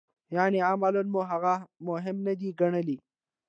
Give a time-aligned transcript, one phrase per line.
[0.35, 1.53] یعنې عملاً مو هغه
[1.87, 2.97] مهم نه دی ګڼلی.